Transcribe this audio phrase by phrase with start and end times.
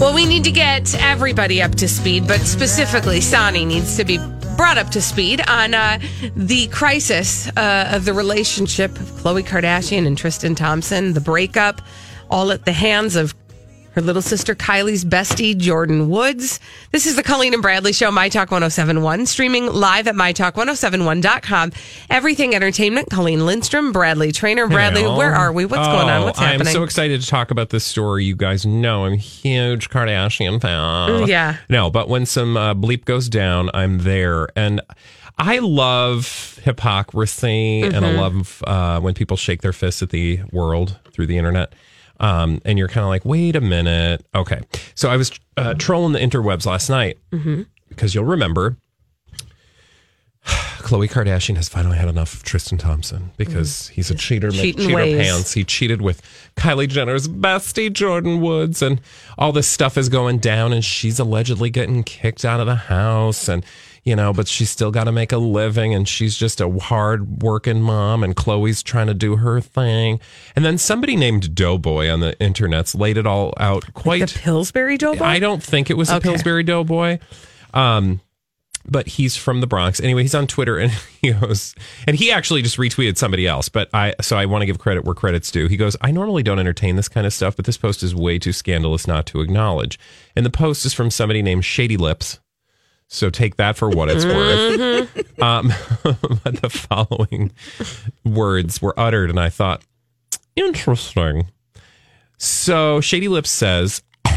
[0.00, 4.18] Well, we need to get everybody up to speed, but specifically, Sonny needs to be
[4.56, 5.98] brought up to speed on uh,
[6.36, 11.82] the crisis uh, of the relationship of Khloe Kardashian and Tristan Thompson, the breakup,
[12.30, 13.34] all at the hands of
[13.92, 16.60] her little sister Kylie's bestie, Jordyn Woods.
[16.92, 21.72] This is the Colleen and Bradley Show, My Talk 1071, streaming live at MyTalk1071.com.
[22.10, 24.68] Everything Entertainment, Colleen Lindstrom, Bradley Trainer.
[24.68, 25.16] Bradley, Hello.
[25.18, 25.64] where are we?
[25.64, 26.22] What's going on?
[26.22, 26.66] Oh, What's happening?
[26.68, 28.24] I'm so excited to talk about this story.
[28.24, 30.78] You guys know I'm a huge Kardashian fan.
[31.10, 31.56] Mm, yeah.
[31.68, 34.48] No, but when some uh, bleep goes down, I'm there.
[34.54, 34.80] And
[35.38, 38.04] I love hypocrisy and Mm-hmm.
[38.04, 41.72] I love uh, when people shake their fists at the world through the internet.
[42.20, 44.24] Um, and you're kind of like, wait a minute.
[44.34, 44.60] Okay.
[44.94, 47.62] So I was uh, trolling the interwebs last night Mm-hmm.
[47.88, 48.76] because you'll remember
[50.44, 54.94] Khloe Kardashian has finally had enough of Tristan Thompson because he's a cheater, Cheating cheater
[54.94, 55.16] ways.
[55.28, 55.52] pants.
[55.52, 56.22] He cheated with
[56.56, 59.00] Kylie Jenner's bestie, Jordyn Woods, and
[59.36, 60.72] all this stuff is going down.
[60.72, 63.64] And she's allegedly getting kicked out of the house, and
[64.08, 67.42] you know, but she's still got to make a living, and she's just a hard
[67.42, 68.24] working mom.
[68.24, 70.18] And Khloe's trying to do her thing,
[70.56, 74.28] and then somebody named Doughboy on the internet's laid it all out quite.
[74.28, 75.24] the Pillsbury Doughboy?
[75.24, 76.28] I don't think it was a Okay.
[76.30, 77.18] Pillsbury Doughboy.
[77.74, 78.20] Um,
[78.90, 80.00] but he's from the Bronx.
[80.00, 80.90] Anyway, he's on Twitter and
[81.20, 81.74] he goes,
[82.06, 83.68] and he actually just retweeted somebody else.
[83.68, 85.68] But I, so I want to give credit where credit's due.
[85.68, 88.38] He goes, I normally don't entertain this kind of stuff, but this post is way
[88.38, 89.98] too scandalous not to acknowledge.
[90.34, 92.40] And the post is from somebody named Shady Lips.
[93.08, 95.42] So take that for what it's worth.
[95.42, 95.72] Um,
[96.44, 97.52] but the following
[98.24, 99.82] words were uttered, and I thought,
[100.54, 101.46] interesting.
[102.36, 104.02] So Shady Lips says,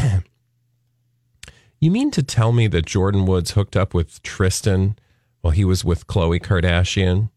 [1.80, 4.96] You mean to tell me that Jordyn Woods hooked up with Tristan
[5.40, 7.30] while he was with Khloe Kardashian?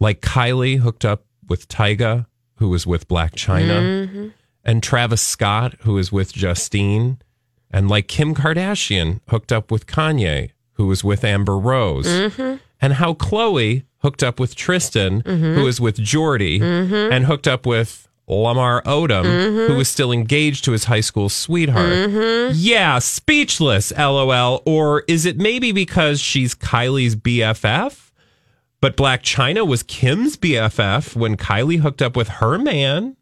[0.00, 2.26] Like Kylie hooked up with Tyga,
[2.56, 4.32] who was with Blac Chyna,
[4.64, 7.18] and Travis Scott, who was with Justine,
[7.72, 12.56] and like Kim Kardashian hooked up with Kanye, who was with Amber Rose, mm-hmm.
[12.80, 15.62] and how Khloe hooked up with Tristan, who mm-hmm.
[15.62, 17.12] was with Jordy, mm-hmm.
[17.12, 22.54] and hooked up with Lamar Odom, who was still engaged to his high school sweetheart.
[22.54, 24.62] Yeah, speechless, lol.
[24.64, 28.10] Or is it maybe because she's Kylie's BFF?
[28.80, 33.16] But Blac Chyna was Kim's BFF when Kylie hooked up with her man.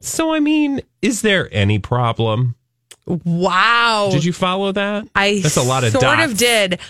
[0.00, 2.56] So, I mean, is there any problem?
[3.24, 4.08] Wow.
[4.12, 5.08] Did you follow that?
[5.14, 6.32] I That's a lot of sort dots.
[6.32, 6.80] of did,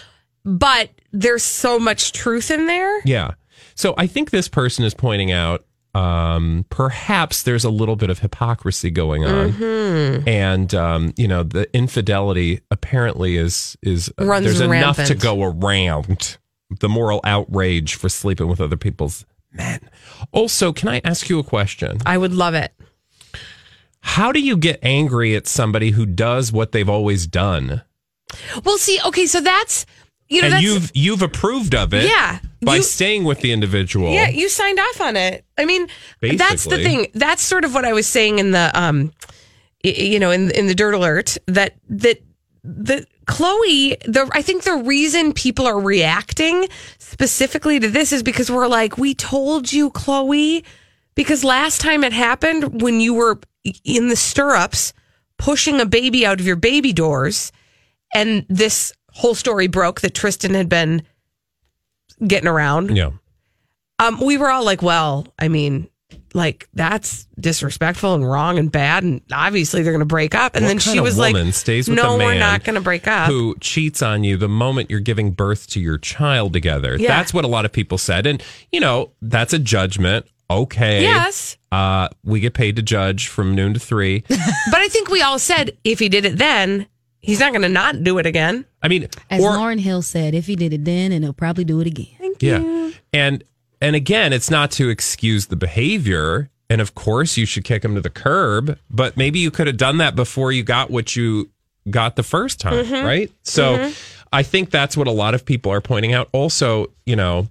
[0.44, 3.00] but there's so much truth in there.
[3.04, 3.32] Yeah.
[3.74, 5.64] So I think this person is pointing out
[5.94, 10.28] um, perhaps there's a little bit of hypocrisy going on, Mm-hmm.
[10.28, 15.42] and um, you know the infidelity apparently is is uh, Runs there's enough to go
[15.42, 16.38] around
[16.80, 19.80] the moral outrage for sleeping with other people's men.
[20.32, 21.98] Also, can I ask you a question?
[22.04, 22.72] I would love it.
[24.00, 27.82] How do you get angry at somebody who does what they've always done?
[28.64, 29.86] Well, see, okay, so that's
[30.28, 33.52] you know and that's you've you've approved of it, Yeah, by you- staying with the
[33.52, 34.12] individual.
[34.12, 35.44] yeah, you signed off on it.
[35.56, 35.88] I mean,
[36.20, 37.08] that's the thing.
[37.14, 39.12] That's sort of what I was saying in the um,
[39.82, 42.18] you know, in in the dirt alert that that
[42.62, 46.66] the Khloe, the I think the reason people are reacting
[46.98, 50.64] specifically to this is because we're like, we told you, Khloe,
[51.14, 53.38] because last time it happened when you were
[53.84, 54.92] in the stirrups
[55.38, 57.52] pushing a baby out of your baby doors,
[58.14, 61.02] and this whole story broke that Tristan had been
[62.26, 62.96] getting around.
[62.96, 63.10] yeah.
[64.00, 65.88] Um, we were all like, well, I mean,
[66.32, 70.54] like that's disrespectful and wrong and bad, and obviously they're going to break up.
[70.54, 72.80] And What then she was like, stays with no, a man we're not going to
[72.80, 73.28] break up.
[73.28, 76.96] who cheats on you the moment you're giving birth to your child together.
[76.96, 77.08] Yeah.
[77.08, 78.26] That's what a lot of people said.
[78.26, 80.26] And, you know, that's a judgment.
[80.50, 81.02] Okay.
[81.02, 81.56] Yes.
[81.70, 84.24] Uh, we get paid to judge from noon to three.
[84.28, 86.86] But I think we all said if he did it then,
[87.20, 88.64] He's not going to not do it again.
[88.80, 91.64] I mean, As or Lauryn Hill said, if he did it then, and he'll probably
[91.64, 92.06] do it again.
[92.16, 93.42] Thank yeah, and
[93.82, 96.48] and again, it's not to excuse the behavior.
[96.70, 98.78] And of course, you should kick him to the curb.
[98.88, 101.50] But maybe you could have done that before you got what you
[101.90, 103.04] got the first time, Mm-hmm.
[103.04, 103.32] right?
[103.42, 103.90] So,
[104.32, 106.28] I think that's what a lot of people are pointing out.
[106.32, 107.48] Also, you know,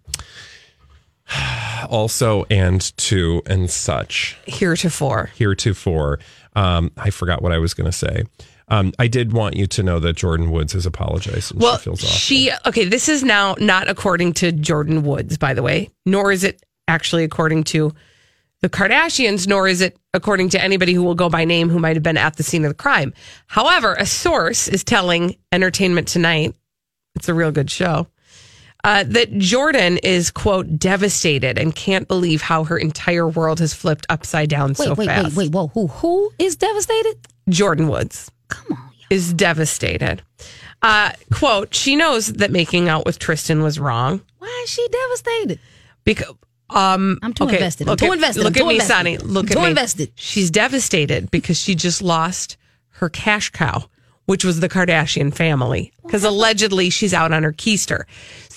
[1.88, 4.38] also and to and such.
[4.48, 5.32] Heretofore.
[5.36, 6.20] heretofore.
[6.56, 8.24] Um, I forgot what I was going to say.
[8.70, 11.84] Um, I did want you to know that Jordyn Woods has apologized and Well, she
[11.86, 12.10] feels awful.
[12.16, 12.86] she okay.
[12.86, 17.24] This is now not according to Jordyn Woods, by the way, nor is it actually
[17.24, 17.94] according to
[18.62, 21.96] the Kardashians, nor is it according to anybody who will go by name who might
[21.96, 23.14] have been at the scene of the crime.
[23.46, 26.56] However, a source is telling Entertainment Tonight,
[27.16, 28.08] it's a real good show,
[28.88, 34.06] uh, that Jordan is quote devastated and can't believe how her entire world has flipped
[34.10, 35.36] upside down Wait, so wait, fast.
[35.36, 35.52] wait, wait.
[35.52, 37.16] Whoa, who who is devastated?
[37.50, 38.78] Jordyn Woods Come on.
[38.98, 39.08] y'all.
[39.10, 40.22] is devastated.
[40.82, 45.60] Uh, quote, she knows that making out with Tristan was wrong Why is she devastated?
[46.06, 46.34] because
[46.70, 47.90] um I'm too okay, invested.
[47.90, 48.44] I'm too at, invested.
[48.44, 48.94] Look I'm at me, invested.
[48.94, 49.18] Sonny.
[49.18, 49.70] Look I'm at too me.
[49.70, 50.12] invested.
[50.16, 52.56] She's devastated because she just lost
[53.00, 53.86] her cash cow,
[54.26, 55.92] which was the Kardashian family.
[56.04, 58.04] Because allegedly she's out on her keister.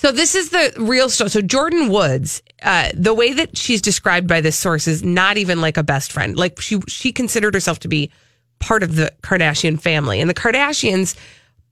[0.01, 1.29] So this is the real story.
[1.29, 5.61] So Jordyn Woods, uh, the way that she's described by this source is not even
[5.61, 6.35] like a best friend.
[6.35, 8.09] Like she she considered herself to be
[8.57, 11.15] part of the Kardashian family, and the Kardashians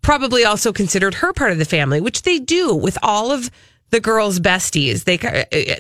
[0.04, 3.50] probably also considered her part of the family, which they do with all of
[3.90, 5.06] the girls' besties.
[5.06, 5.18] They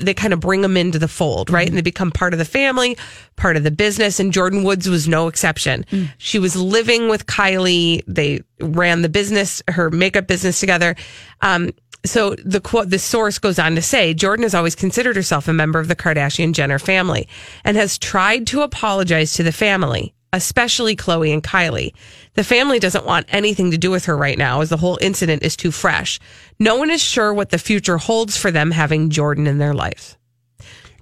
[0.03, 1.67] they kind of bring them into the fold, right?
[1.67, 2.97] And they become part of the family,
[3.35, 4.19] part of the business.
[4.19, 5.85] And Jordyn Woods was no exception.
[6.17, 8.01] She was living with Kylie.
[8.07, 10.95] They ran the business, her makeup business together.
[11.41, 11.73] Um,
[12.05, 15.53] so the quote, the source goes on to say, Jordan has always considered herself a
[15.53, 17.27] member of the Kardashian Jenner family
[17.63, 21.93] and has tried to apologize to the family, especially Khloe and Kylie.
[22.35, 25.43] The family doesn't want anything to do with her right now as the whole incident
[25.43, 26.19] is too fresh.
[26.57, 30.17] No one is sure what the future holds for them having Jordan in their lives.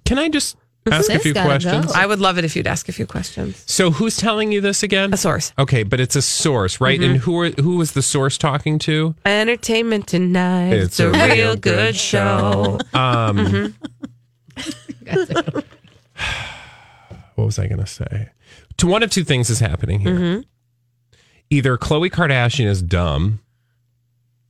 [0.04, 0.58] Can I just
[0.94, 1.88] ask a few questions?
[1.88, 1.92] go.
[1.96, 3.64] I would love it if you'd ask a few questions.
[3.66, 5.14] So who's telling you this again?
[5.14, 5.54] A source.
[5.58, 7.00] Okay, but it's a source, right?
[7.00, 7.12] Mm-hmm.
[7.12, 9.16] And who are, who was the source talking to?
[9.26, 10.74] Entertainment tonight.
[10.74, 12.80] It's, a, real good show.
[12.94, 13.74] Um,
[17.36, 18.30] what was I going to say?
[18.78, 20.16] To one of two things is happening here.
[20.16, 20.42] Mm-hmm.
[21.50, 23.40] Either Khloe Kardashian is dumb,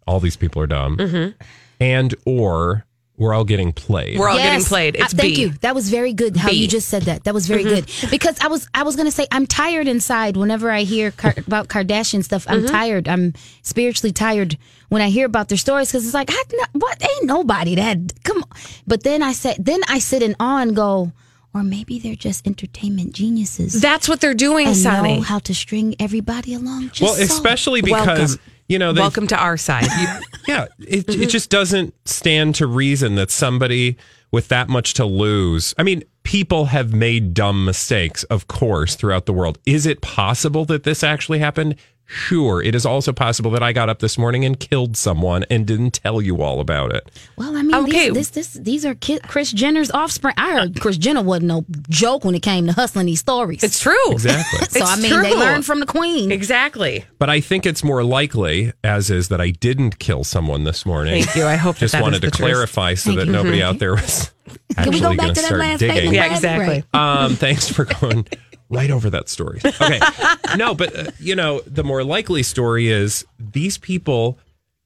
[0.07, 1.37] all these people are dumb, Mm-hmm.
[1.79, 2.85] and or
[3.17, 4.19] we're all getting played.
[4.19, 4.95] We're all getting played.
[4.95, 5.41] It's thank B.
[5.41, 5.49] you.
[5.61, 6.37] That was very good.
[6.37, 6.55] How B.
[6.55, 7.23] you just said that.
[7.23, 7.85] That was very mm-hmm.
[8.01, 10.37] good because I was I was gonna say I'm tired inside.
[10.37, 12.67] Whenever I hear Car- about Kardashian stuff, I'm mm-hmm.
[12.67, 13.07] tired.
[13.07, 13.33] I'm
[13.63, 14.57] spiritually tired
[14.89, 16.43] when I hear about their stories because it's like I,
[16.73, 18.49] what ain't nobody that come on.
[18.85, 21.11] But then I said then I sit in awe and go,
[21.55, 25.15] or maybe they're just entertainment geniuses That's what they're doing, and Sonny.
[25.15, 26.89] know how to string everybody along.
[26.89, 27.23] Just well, so.
[27.23, 28.45] especially because Welcome.
[28.67, 29.85] You know they Welcome to our side.
[30.47, 31.23] yeah, it, it mm-hmm.
[31.23, 33.97] just doesn't stand to reason that somebody
[34.31, 35.73] with that much to lose.
[35.77, 39.57] I mean, people have made dumb mistakes, of course, throughout the world.
[39.65, 41.75] Is it possible that this actually happened?
[42.09, 42.61] Sure.
[42.63, 45.91] It is also possible that I got up this morning and killed someone and didn't
[46.01, 47.11] tell you all about it.
[47.35, 48.09] Well, I mean, Okay.
[48.09, 50.33] these, this, this, these are Kris Jenner's offspring.
[50.37, 53.61] I heard Chris Jenner wasn't no joke when it came to hustling these stories.
[53.61, 54.11] It's true.
[54.11, 54.59] Exactly.
[54.69, 56.31] so it's I mean, they learned from the queen.
[56.31, 57.03] Exactly.
[57.19, 61.23] But I think it's more likely, as is, that I didn't kill someone this morning.
[61.23, 61.45] Thank you.
[61.45, 62.49] I hope Just that wanted is to the truth.
[62.53, 63.31] clarify so Thank that you.
[63.33, 64.55] nobody out there was Can
[64.91, 65.95] we actually go going back to to that start last digging.
[65.95, 66.15] statement?
[66.15, 66.83] Yeah, Right, exactly.
[66.93, 67.23] right.
[67.25, 68.25] Um, thanks for going
[68.69, 69.59] right over that story.
[69.65, 69.99] Okay.
[70.55, 74.39] No, but uh, you know, the more likely story is these people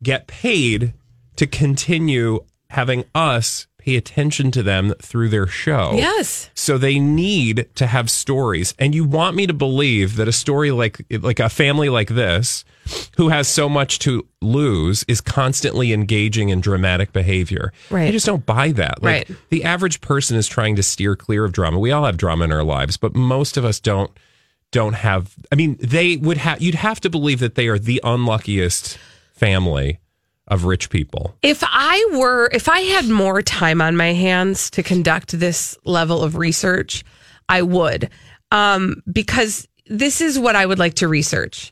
[0.03, 0.93] get paid
[1.37, 5.93] to continue having us pay attention to them through their show.
[5.95, 6.49] Yes.
[6.53, 8.73] So they need to have stories.
[8.79, 12.63] And you want me to believe that a story like like a family like this
[13.17, 17.73] who has so much to lose is constantly engaging in dramatic behavior.
[17.89, 18.07] Right.
[18.07, 19.01] I just don't buy that.
[19.03, 19.37] Like Right.
[19.49, 21.79] the average person is trying to steer clear of drama.
[21.79, 24.11] We all have drama in our lives, but most of us don't
[24.71, 27.99] don't have I mean, they would have you'd have to believe that they are the
[28.03, 28.97] unluckiest
[29.33, 29.99] family
[30.51, 31.35] of rich people.
[31.41, 36.21] If I were, if I had more time on my hands to conduct this level
[36.21, 37.03] of research,
[37.49, 38.09] I would.
[38.51, 41.71] Um, because this is what I would like to research.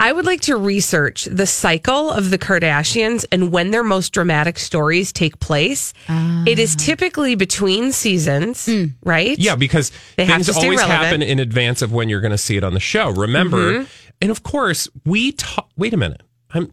[0.00, 4.56] I would like to research the cycle of the Kardashians and when their most dramatic
[4.58, 5.92] stories take place.
[6.08, 8.68] It is typically between seasons,
[9.02, 9.36] right?
[9.38, 11.02] Yeah, because They have things to always relevant.
[11.02, 13.10] happen in advance of when you're going to see it on the show.
[13.10, 13.84] Remember, Mm-hmm.
[14.20, 16.22] and of course, we ta- wait a minute.
[16.52, 16.72] I'm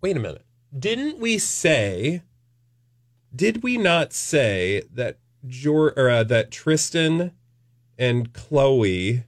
[0.00, 0.42] wait a minute.
[0.76, 2.22] Didn't we say?
[3.34, 7.32] Did we not say that Jor- or, uh, that Tristan
[7.98, 9.24] and Khloe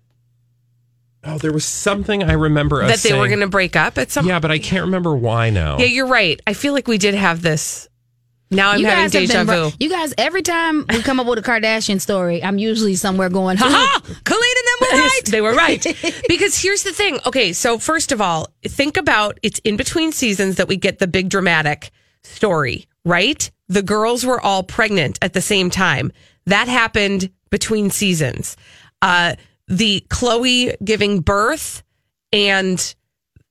[1.24, 4.10] Oh, there was something I remember us that they were going to break up at
[4.10, 5.78] some Yeah, but I can't remember why now.
[5.78, 6.40] Yeah, you're right.
[6.46, 7.88] I feel like we did have this.
[8.52, 9.76] Now I'm you having deja been, vu.
[9.80, 13.56] You guys, every time we come up with a Kardashian story, I'm usually somewhere going,
[13.56, 15.20] ha ha, Khalid and them were right.
[15.26, 16.22] they were right.
[16.28, 17.18] because here's the thing.
[17.26, 21.06] Okay, so first of all, think about it's in between seasons that we get the
[21.06, 21.90] big dramatic
[22.22, 23.50] story, right?
[23.68, 26.12] The girls were all pregnant at the same time.
[26.46, 28.56] That happened between seasons.
[29.00, 29.36] Uh,
[29.68, 31.82] the Khloe giving birth
[32.32, 32.94] and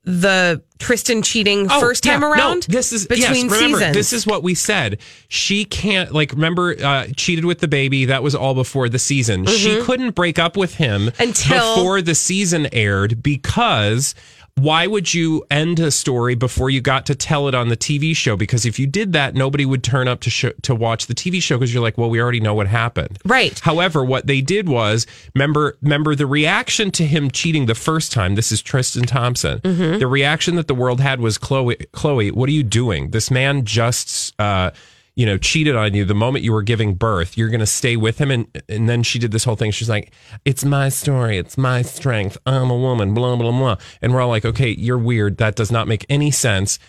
[0.04, 2.64] the Tristan cheating Oh, first yeah, time no, around.
[2.64, 3.94] this is between yes, remember, seasons.
[3.96, 4.98] This is what we said.
[5.28, 8.06] She can't like remember uh, cheated with the baby.
[8.06, 9.46] That was all before the season.
[9.46, 11.22] She couldn't break up with him Mm-hmm.
[11.24, 14.16] Until- before the season aired because.
[14.56, 18.16] Why would you end a story before you got to tell it on the TV
[18.16, 18.36] show?
[18.36, 21.42] Because if you did that, nobody would turn up to sh- to watch the TV
[21.42, 23.18] show because you're like, well, we already know what happened.
[23.26, 23.58] Right.
[23.60, 28.36] However, what they did was remember remember the reaction to him cheating the first time.
[28.36, 29.60] This is Tristan Thompson.
[29.60, 30.00] Mm-hmm.
[30.00, 31.78] The reaction that the world had was Khloe.
[31.92, 33.12] Khloe, what are you doing?
[33.12, 34.40] This man just.
[34.40, 34.72] Uh,
[35.16, 37.38] you know, cheated on you the moment you were giving birth.
[37.38, 39.72] You're going to stay with him, and and then she did this whole thing.
[39.72, 40.14] She's like,
[40.46, 41.38] "It's my story.
[41.38, 42.38] It's my strength.
[42.46, 43.78] I'm a woman." Blah blah blah.
[44.02, 45.38] And we're all like, "Okay, you're weird.
[45.38, 46.80] That does not make any sense."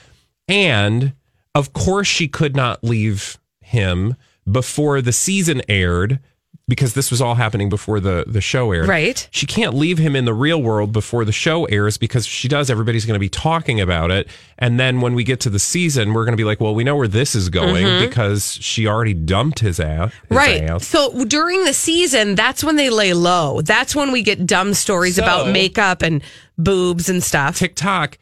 [0.48, 1.14] And
[1.54, 4.16] of course, she could not leave him
[4.50, 6.20] before the season aired
[6.68, 8.88] because this was all happening before the, the show aired.
[8.88, 9.28] Right.
[9.32, 12.70] She can't leave him in the real world before the show airs because she does,
[12.70, 14.28] everybody's going to be talking about it.
[14.58, 16.84] And then when we get to the season, we're going to be like, well, we
[16.84, 20.12] know where this is going because she already dumped his ass.
[20.12, 20.34] his Mm-hmm.
[20.36, 20.62] Right.
[20.62, 20.86] ass.
[20.86, 23.60] So during the season, that's when they lay low.
[23.60, 26.22] That's when we get dumb stories So- about makeup and
[26.56, 27.58] boobs and stuff.
[27.58, 28.18] TikTok,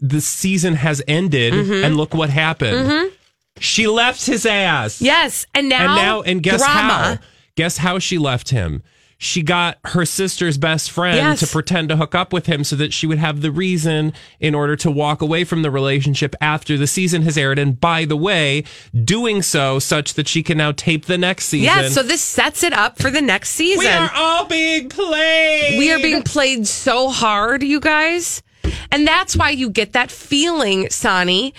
[0.00, 1.84] the season has ended, Mm-hmm.
[1.84, 3.12] and look what happened.
[3.60, 5.00] She left his ass.
[5.02, 5.46] yes.
[5.54, 6.72] And now, and now and guess drama.
[6.80, 7.18] how?
[7.56, 8.82] Guess how she left him?
[9.16, 11.40] She got her sister's best friend Yes.
[11.40, 14.54] to pretend to hook up with him so that she would have the reason in
[14.56, 17.58] order to walk away from the relationship after the season has aired.
[17.58, 18.64] And by the way,
[19.04, 21.64] doing so such that she can now tape the next season.
[21.64, 23.78] Yeah, so this sets it up for the next season.
[23.78, 25.78] we are all being played.
[25.78, 28.42] We are being played so hard, you guys.
[28.90, 31.54] And that's why you get that feeling, Sonny,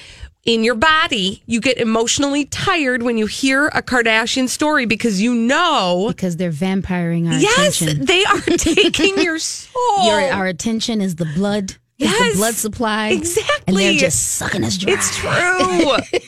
[0.46, 1.42] in your body.
[1.48, 6.52] You get emotionally tired when you hear a Kardashian story because you know, because they're
[6.52, 8.06] vampiring our yes, attention.
[8.06, 10.06] they are taking your soul.
[10.06, 11.72] Your, our attention is the blood.
[11.72, 13.10] is Yes, the blood supply.
[13.10, 13.54] Exactly.
[13.68, 14.94] And they're just sucking us dry.
[14.94, 16.20] It's true.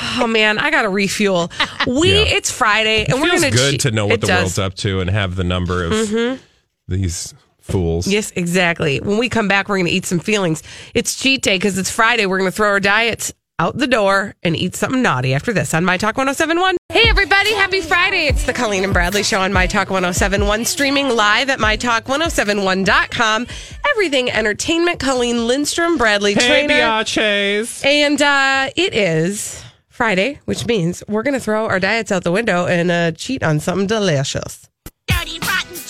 [0.22, 1.50] oh man, I got to refuel.
[1.86, 2.36] We Yeah.
[2.36, 4.30] it's Friday and It we're feels gonna good cheat- to know what the does.
[4.34, 4.42] Mm-hmm.
[4.44, 6.40] world's up to and have the number of
[6.88, 7.34] these
[7.66, 8.06] fools.
[8.06, 9.00] Yes, exactly.
[9.00, 10.62] When we come back, we're going to eat some feelings.
[10.94, 12.26] It's cheat day because it's Friday.
[12.26, 15.72] We're going to throw our diets out the door and eat something naughty after this
[15.72, 16.76] on My Talk 1071.
[16.90, 17.54] Hey, everybody.
[17.54, 18.26] Happy Friday.
[18.26, 23.46] It's the Colleen and Bradley Show on My Talk 1071, streaming live at MyTalk1071.com.
[23.90, 25.00] Everything entertainment.
[25.00, 26.74] Colleen Lindstrom, Bradley Hey, Trainer.
[26.74, 27.84] biatches.
[27.84, 32.32] And uh, it is Friday, which means we're going to throw our diets out the
[32.32, 34.68] window and uh, cheat on something delicious.
[35.06, 35.85] dirty, rotten cheetah.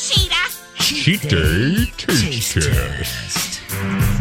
[0.86, 3.60] Cheat day taste test.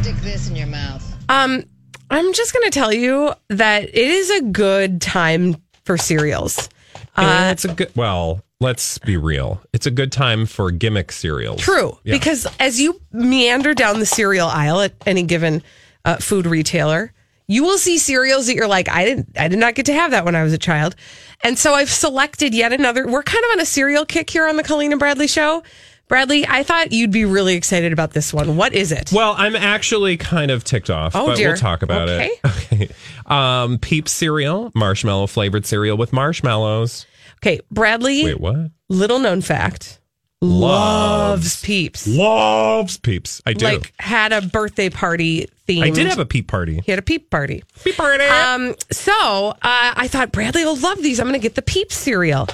[0.01, 1.03] Stick this in your mouth.
[1.29, 1.63] Um,
[2.09, 6.67] I'm just going to tell you that it is a good time for cereals.
[7.15, 7.91] Uh, it's a good.
[7.95, 9.61] Well, let's be real.
[9.73, 11.61] It's a good time for gimmick cereals.
[11.61, 12.15] True, Yeah.
[12.15, 15.61] because as you meander down the cereal aisle at any given
[16.03, 17.13] uh, food retailer,
[17.47, 20.09] you will see cereals that you're like, I didn't, I did not get to have
[20.11, 20.95] that when I was a child,
[21.43, 23.05] and so I've selected yet another.
[23.05, 25.61] We're kind of on a cereal kick here on the Colleen and Bradley show.
[26.07, 28.57] Bradley, I thought you'd be really excited about this one.
[28.57, 29.11] What is it?
[29.11, 31.49] Well, I'm actually kind of ticked off, Oh, but dear.
[31.49, 32.31] we'll talk about it.
[32.45, 32.89] Okay.
[33.25, 37.07] Um, Peep cereal, marshmallow flavored cereal with marshmallows.
[37.37, 38.23] Okay, Bradley.
[38.23, 38.69] Wait, what?
[38.87, 39.99] Little known fact.
[40.43, 42.07] Loves Peeps.
[42.07, 43.41] Loves Peeps.
[43.47, 43.65] I do.
[43.65, 45.83] Like had a birthday party theme.
[45.83, 46.81] I did have a Peep party.
[46.85, 47.63] He had a peep party.
[47.83, 48.23] Peep party.
[48.25, 49.11] Um, so
[49.49, 51.19] uh, I thought Bradley will love these.
[51.19, 52.47] I'm going to get the Peep cereal.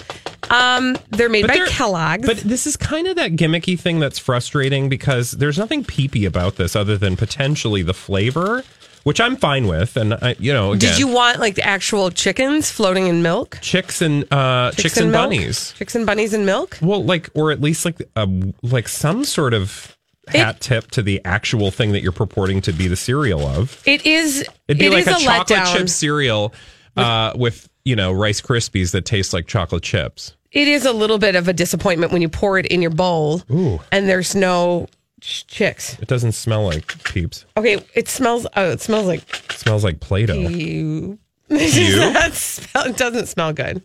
[0.51, 2.27] Um, they're made by they're- Kellogg's.
[2.27, 6.57] But this is kind of that gimmicky thing that's frustrating because there's nothing peepy about
[6.57, 8.63] this other than potentially the flavor,
[9.03, 9.95] which I'm fine with.
[9.97, 13.59] And I, you know, again, Did you want like the actual chickens floating in milk?
[13.61, 15.23] chicks and uh, chicks, and, milk?
[15.29, 15.73] bunnies?
[15.77, 16.77] Chicks and bunnies in milk?
[16.81, 18.27] Well, like, or at least like, uh,
[18.61, 22.87] like some sort of hat tip to the actual thing that you're purporting to be
[22.87, 23.81] the cereal of.
[23.85, 24.47] It is.
[24.67, 25.77] It'd be it like is a, chocolate letdown.
[25.77, 26.53] chip cereal
[26.95, 30.35] uh, with you know Rice Krispies that taste like chocolate chips.
[30.51, 33.41] It is a little bit of a disappointment when you pour it in your bowl
[33.49, 34.87] and there's no
[35.21, 35.97] ch- chicks.
[35.99, 37.45] It doesn't smell like Peeps.
[37.55, 38.45] Okay, it smells.
[38.55, 40.33] Oh, it smells like It smells like Play-Doh.
[40.33, 41.17] you.
[41.49, 42.13] You?
[42.13, 43.77] That smell, it doesn't smell good.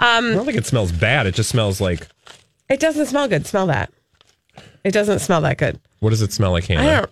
[0.00, 1.26] Um, I don't think it smells bad.
[1.26, 2.06] It just smells like
[2.68, 3.46] It doesn't smell good.
[3.46, 3.92] Smell that.
[4.84, 5.78] It doesn't smell that good.
[6.00, 7.10] What does it smell like, I don't.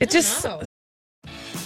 [0.00, 0.46] It just.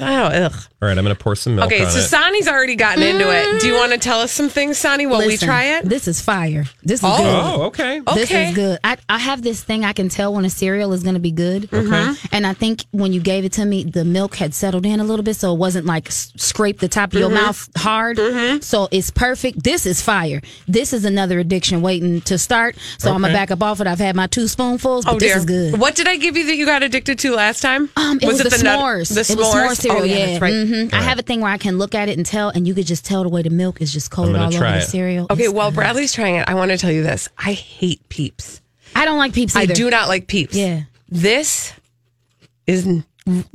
[0.00, 0.52] Oh, ugh.
[0.80, 2.02] All right, I'm going to pour some milk Okay, on so it.
[2.02, 3.60] Sonny's already gotten into it.
[3.60, 5.84] Do you want to tell us some things, Sani, while we Listen, try it?
[5.84, 6.64] This is fire.
[6.82, 7.16] This is Oh.
[7.16, 7.26] good.
[7.26, 8.00] oh, okay.
[8.14, 8.48] This Okay.
[8.50, 8.78] is good.
[8.84, 11.32] I, I have this thing I can tell when a cereal is going to be
[11.32, 11.70] good.
[11.70, 12.26] Mm-hmm.
[12.32, 15.04] And I think when you gave it to me, the milk had settled in a
[15.04, 17.18] little bit, so it wasn't like s- scrape the top of Mm-hmm.
[17.18, 18.18] your mouth hard.
[18.62, 19.64] So it's perfect.
[19.64, 20.40] This is fire.
[20.68, 22.76] This is another addiction waiting to start.
[22.98, 23.86] So I'm gonna back up off it.
[23.86, 25.36] I've had my two spoonfuls, but Oh this dear.
[25.38, 25.80] is good.
[25.80, 27.88] What did I give you that you got addicted to last time?
[27.96, 29.14] Um, it was, the, nut- s'mores.
[29.14, 29.30] the s'mores.
[29.32, 30.02] It was s'more cereal.
[30.02, 30.40] Oh, yeah, yeah, that's
[30.92, 30.94] right.
[30.94, 32.86] I have a thing where I can look at it and tell, and you could
[32.86, 35.26] just tell the way the milk is just coated all over try the cereal.
[35.30, 35.76] Okay, It's while good.
[35.76, 37.28] Bradley's trying it, I want to tell you this.
[37.38, 38.60] I hate peeps.
[38.94, 40.54] I don't like peeps I do not like peeps.
[40.56, 40.82] Yeah.
[41.08, 41.72] This
[42.66, 43.04] is n-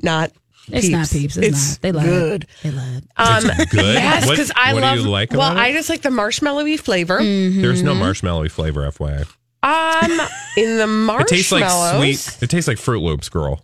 [0.02, 0.32] not
[0.72, 1.38] It's not peeps.
[1.38, 1.82] It's, not.
[1.82, 2.06] They lied.
[2.06, 2.48] good.
[2.64, 3.04] They lied.
[3.18, 3.96] Um, good?
[3.96, 4.98] Yes, What- because I what do love.
[5.00, 5.60] you like well, about it?
[5.62, 7.18] I just like the marshmallowy flavor.
[7.24, 9.26] There's no marshmallowy flavor, FYI.
[9.64, 10.12] Um,
[10.58, 12.44] in the marshmallows, It tastes like sweet.
[12.44, 13.64] It tastes like Froot Loops, girl.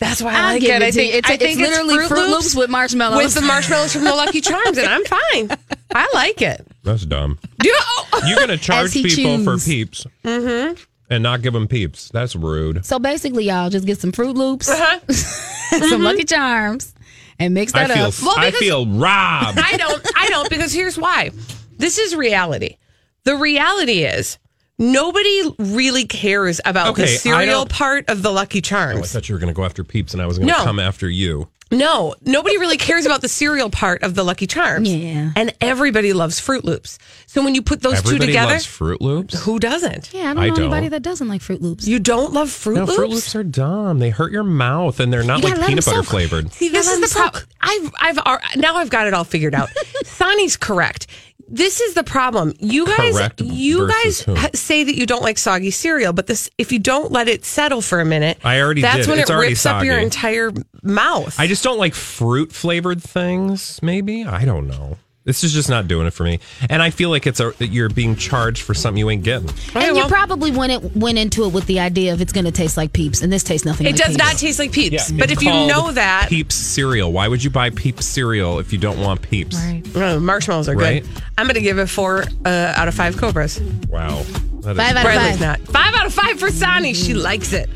[0.00, 0.82] That's why I I'll like give it.
[0.82, 3.22] it I think It's- I think it's literally Froot Loops with marshmallows.
[3.22, 5.56] with the marshmallows from the Lucky Charms, and I'm fine.
[5.94, 6.66] I like it.
[6.82, 7.38] That's dumb.
[7.58, 9.64] Do you, oh, You're going to charge he people for choose.
[9.66, 12.08] peeps and not give them peeps.
[12.12, 12.84] That's rude.
[12.86, 15.00] So basically, y'all just get some Froot Loops, Uh-huh.
[15.88, 16.94] some Lucky Charms,
[17.38, 18.14] and mix I that feel, up.
[18.22, 19.58] Well, I feel robbed.
[19.62, 20.06] I don't.
[20.16, 21.30] I don't because here's why.
[21.76, 22.76] This is reality.
[23.24, 24.38] The reality is
[24.80, 29.00] nobody really cares about the Okay, I cereal part of the Lucky oh, charms.
[29.00, 30.64] I thought you were going to go after peeps and I was going to No.
[30.64, 31.48] come after you.
[31.72, 34.92] No, nobody really cares about the cereal part of the Lucky Charms.
[34.92, 35.30] Yeah.
[35.36, 36.98] and everybody loves Froot Loops.
[37.32, 39.44] So when you put those Everybody two together, loves Froot Loops.
[39.44, 40.12] who doesn't?
[40.12, 40.90] Yeah, I don't I know anybody don't.
[40.90, 41.86] that doesn't like Froot Loops.
[41.86, 42.98] You don't love Fruit No, Loops?
[42.98, 44.00] Froot Loops are dumb.
[44.00, 46.06] They hurt your mouth and they're not You like gotta let peanut butter soak.
[46.06, 46.52] flavored.
[46.52, 47.44] See, this Yeah, is the the 'em problem.
[47.60, 49.68] I've, I've, ar- now I've got it all figured out.
[50.04, 51.06] Sonny's correct.
[51.52, 52.52] This is the problem.
[52.58, 54.34] You guys, Correct you versus guys who?
[54.34, 57.44] ha- say that you don't like soggy cereal, but this, if you don't let it
[57.44, 59.08] settle for a minute, I already that's did.
[59.08, 60.04] when It's it already rips up your soggy.
[60.04, 61.38] entire mouth.
[61.38, 64.24] I just don't like fruit flavored things, maybe.
[64.24, 64.98] I don't know.
[65.30, 66.40] This is just not doing it for me.
[66.68, 69.48] And I feel like it's a you're being charged for something you ain't getting.
[69.48, 72.32] Okay, and well, you probably went it, went into it with the idea of it's
[72.32, 73.86] going to taste like Peeps, and this tastes nothing.
[73.86, 74.18] it like does Peeps.
[74.18, 75.12] not taste like Peeps.
[75.12, 77.12] but It's if you know that, Peeps cereal.
[77.12, 79.54] Why would you buy Peeps cereal if you don't want Peeps?
[79.56, 79.82] Right.
[79.94, 81.04] Oh, marshmallows are Right.
[81.04, 81.22] good.
[81.38, 83.60] I'm going to give it four uh, out of five Cobras.
[83.88, 84.24] Wow.
[84.62, 85.40] That is Five out of five.
[85.40, 85.60] not.
[85.60, 86.92] Five out of five for Sonny.
[86.92, 87.70] She likes it.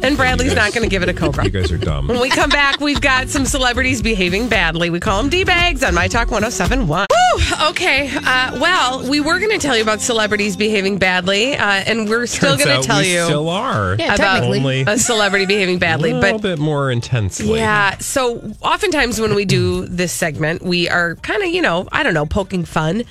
[0.00, 1.44] And Bradley's not going to give it a Cobra.
[1.44, 2.06] You guys are dumb.
[2.06, 4.90] When we come back, we've got some celebrities behaving badly.
[4.90, 7.06] We call them D-bags on My Talk 1071.
[7.10, 7.68] Woo!
[7.70, 8.08] Okay.
[8.14, 12.26] Uh, well, we were going to tell you about celebrities behaving badly, uh, and we're
[12.26, 13.96] still Turns going out to tell we you still are.
[13.98, 14.58] Yeah, about technically.
[14.58, 16.12] Only a celebrity behaving badly.
[16.12, 17.56] But a little But bit more intensely.
[17.58, 22.02] yeah, so oftentimes when we do this segment, we are kind of, you know, I
[22.04, 23.02] don't know, poking fun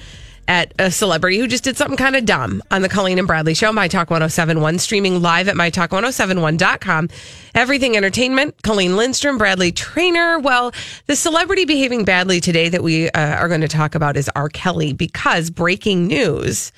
[0.47, 3.53] at a celebrity who just did something kind of dumb on the Colleen and Bradley
[3.53, 7.09] show, My Talk 1071, streaming live at MyTalk1071.com.
[7.55, 10.39] Everything Entertainment, Colleen Lindstrom, Bradley Trainer.
[10.39, 10.71] Well,
[11.07, 14.49] the celebrity behaving badly today that we uh, are going to talk about is R.
[14.49, 16.71] Kelly because breaking news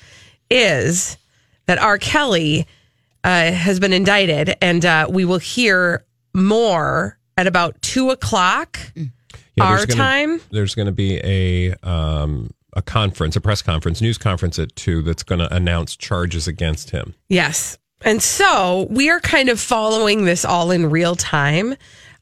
[0.50, 1.16] is
[1.66, 1.98] that R.
[1.98, 2.66] Kelly
[3.22, 6.04] uh, has been indicted, and uh, we will hear
[6.34, 9.04] more at about two o'clock Yeah,
[9.60, 10.40] our gonna- time.
[10.50, 15.02] There's going to be a um, a conference, a press conference, news conference at two
[15.02, 17.14] that's going to announce charges against him.
[17.28, 17.78] Yes.
[18.02, 21.76] And so we are kind of following this all in real time.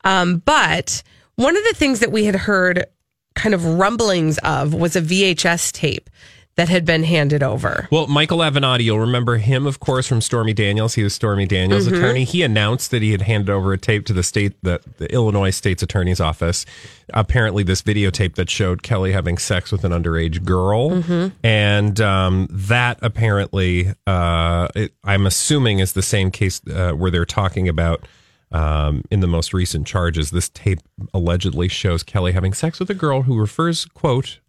[0.04, 1.02] Um, but
[1.37, 2.87] one of the things that we had heard
[3.34, 6.11] kind of rumblings of was a VHS tape
[6.58, 7.86] that had been handed over.
[7.92, 10.94] Well, Michael Avenatti, you'll remember him, of course, from Stormy Daniels.
[10.94, 11.94] He was Stormy Daniels' Mm-hmm.
[11.94, 12.24] attorney.
[12.24, 15.50] He announced that he had handed over a tape to the state, the, the Illinois
[15.50, 16.66] State's Attorney's Office.
[17.14, 21.28] Apparently, this videotape that showed Kelly having sex with an underage girl, Mm-hmm.
[21.46, 27.24] and um, that apparently, uh, it, I'm assuming, is the same case uh, where they're
[27.24, 28.04] talking about.
[28.50, 30.78] Um, in the most recent charges, this tape
[31.12, 34.40] allegedly shows Kelly having sex with a girl who refers, quote,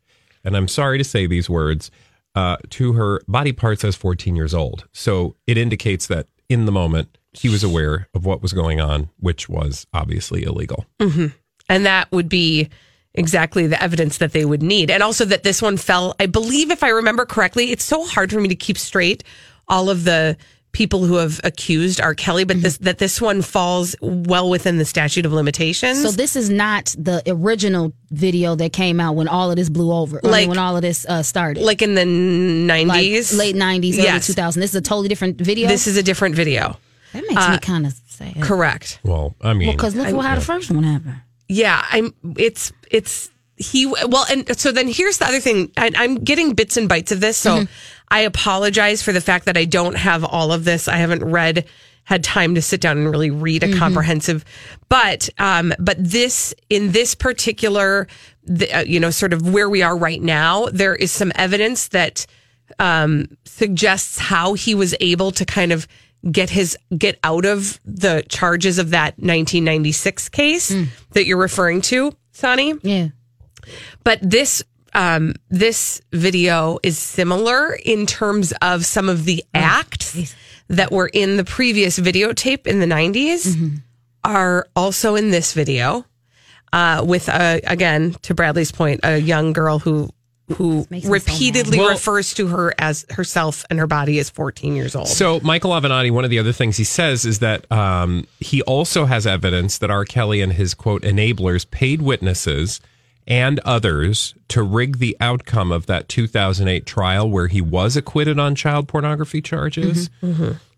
[0.44, 1.92] and I'm sorry to say these words,
[2.36, 4.88] uh, to her body parts as 14 years old.
[4.92, 9.10] So it indicates that in the moment, he was aware of what was going on,
[9.20, 10.86] which was obviously illegal.
[11.68, 12.70] And that would be
[13.14, 14.90] exactly the evidence that they would need.
[14.90, 18.32] And also that this one fell, I believe, if I remember correctly, it's so hard
[18.32, 19.24] for me to keep straight
[19.68, 20.38] all of the
[20.72, 22.14] people who have accused R.
[22.14, 26.02] Kelly, but this that this one falls well within the statute of limitations.
[26.02, 29.92] So this is not the original video that came out when all of this blew
[29.92, 33.38] over, I mean, Like- when all of this uh, started, like in the Like 90s.
[33.38, 34.28] late nineties, early Yes.
[34.28, 34.62] two thousand.
[34.62, 35.68] This is a totally different video.
[35.68, 36.78] This is a different video.
[37.14, 38.40] that makes me kind of sad.
[38.42, 39.00] Correct.
[39.04, 41.16] Well, I mean, Because look how the first one happened.
[41.48, 42.14] Yeah, I'm.
[42.38, 43.86] It's it's he.
[43.86, 45.72] Well, and so then here's the other thing.
[45.78, 47.66] I, I'm getting bits and bites of this, so
[48.10, 50.88] I apologize for the fact that I don't have all of this.
[50.88, 51.66] I haven't read,
[52.06, 54.44] had time to sit down and really read a comprehensive.
[54.90, 58.08] But um, but this in this particular,
[58.44, 61.90] the, uh, you know, sort of where we are right now, there is some evidence
[61.90, 62.26] that
[62.80, 65.88] um, suggests how he was able to kind of
[66.32, 70.70] get his get out of the charges of that 1996 case
[71.12, 72.74] that you're referring to, Sonny.
[72.84, 73.10] Yeah.
[74.04, 80.36] But this um, this video is similar in terms of some of the acts
[80.68, 83.80] that were in the previous videotape in the 90s
[84.24, 86.06] are also in this video.
[86.72, 90.10] Uh, with uh, again to Bradley's point, a young girl who
[90.56, 91.80] who makes me so repeatedly.
[91.80, 95.08] Well- refers to her as herself and her body as 14 years old.
[95.08, 99.06] So Michael Avenatti, one of the other things he says is that um, he also
[99.06, 100.06] has evidence that R.
[100.06, 102.82] Kelly and his quote enablers paid witnesses
[103.30, 108.56] and others to rig the outcome of that 2008 trial where he was acquitted on
[108.56, 110.10] child pornography charges.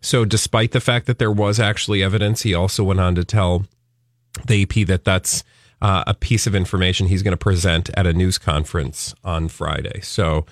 [0.02, 3.66] So despite the fact that there was actually evidence, he also went on to tell
[4.46, 5.44] the AP that that's
[5.82, 10.02] uh, a piece of information he's going to present at a news conference on Friday.
[10.02, 10.46] So,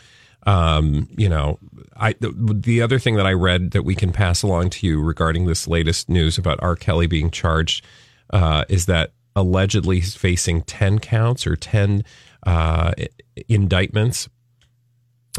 [0.48, 1.60] um, you know,
[1.98, 5.02] I the, the other thing that I read that we can pass along to you
[5.02, 6.76] regarding this latest news about R.
[6.76, 7.86] Kelly being charged
[8.32, 12.04] uh, is that allegedly facing ten counts or ten
[12.46, 13.08] uh, i-
[13.48, 14.28] indictments,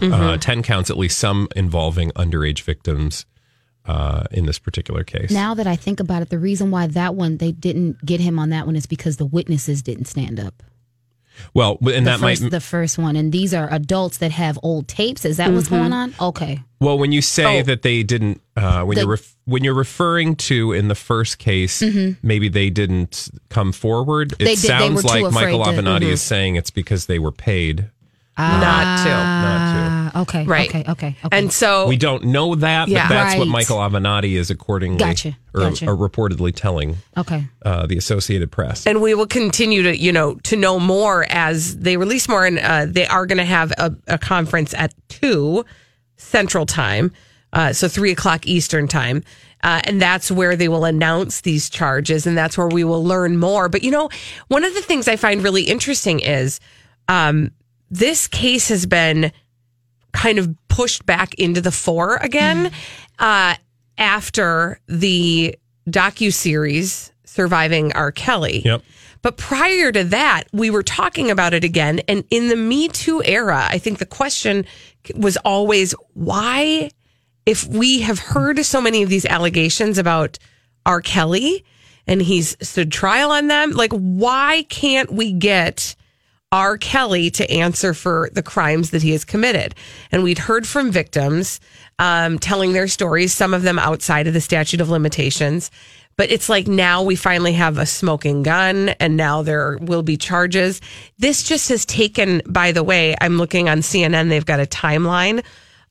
[0.03, 3.27] uh, ten counts at least, some involving underage victims.
[3.87, 7.15] Uh, in this particular case, Now that I think about it, the reason why that
[7.15, 10.63] one they didn't get him on that one is because the witnesses didn't stand up.
[11.55, 14.59] Well, and The that first, might the first one, and these are adults that have
[14.63, 15.25] old tapes.
[15.25, 15.77] Is that what's Mm-hmm.
[15.77, 16.15] going on?
[16.21, 16.61] Okay.
[16.81, 17.63] Well, when you say Oh.
[17.65, 21.39] that they didn't, uh, when The- you're ref- when you're referring to in the first
[21.39, 21.83] case,
[22.23, 24.33] maybe they didn't come forward.
[24.33, 24.45] It Mm-hmm.
[24.47, 26.13] Did- sounds like Michael afraid to- Avenatti Mm-hmm.
[26.13, 27.91] is saying it's because they were paid.
[28.41, 29.11] Not to.
[29.11, 29.61] Not
[30.13, 30.45] Ah, okay.
[30.45, 30.69] Right.
[30.69, 30.85] Okay.
[30.89, 31.17] Okay.
[31.25, 31.39] Okay.
[31.39, 33.09] And so We don't know that, Yeah.
[33.09, 35.37] but that's what Michael Avenatti is accordingly Gotcha.
[35.55, 35.87] or, Gotcha.
[35.89, 37.45] or reportedly telling okay.
[37.65, 38.87] uh, the Associated Press.
[38.87, 42.59] and we will continue to you know to know more as they release more and
[42.59, 45.65] uh, they are going to have a, a conference at 2
[46.17, 47.13] central time
[47.53, 49.23] uh, so 3 o'clock eastern time
[49.63, 53.37] uh, and that's where they will announce these charges and that's where we will learn
[53.39, 54.09] more but you know
[54.49, 56.61] one of the things i find really interesting is
[57.09, 57.51] um,
[57.91, 59.33] this case has been
[60.13, 62.71] kind of pushed back into the fore again
[63.19, 63.55] uh,
[63.99, 65.57] after the
[65.89, 68.13] docu series surviving R.
[68.13, 68.63] Kelly.
[68.65, 68.83] Yep.
[69.23, 72.01] But prior to that, we were talking about it again.
[72.09, 74.65] And in the Me Too era, I think the question
[75.15, 76.91] was always why,
[77.45, 80.39] if we have heard so many of these allegations about
[80.87, 81.01] R.
[81.01, 81.65] Kelly
[82.07, 85.95] and he's stood trial on them, like, why can't we get
[86.53, 86.77] R.
[86.79, 89.75] Kelly to answer for the crimes that he has committed.
[90.11, 91.61] And we'd heard from victims
[91.99, 95.71] um, telling their stories, some of them outside of the statute of limitations.
[96.17, 100.17] But it's like now we finally have a smoking gun and now there will be
[100.17, 100.81] charges.
[101.19, 105.45] This just has taken, by the way, I'm looking on CNN, they've got a timeline